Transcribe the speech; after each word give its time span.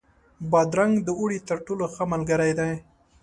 بادرنګ 0.51 0.93
د 1.05 1.09
اوړي 1.19 1.39
تر 1.49 1.57
ټولو 1.65 1.85
ښه 1.93 2.03
ملګری 2.13 2.51
دی. 2.59 2.73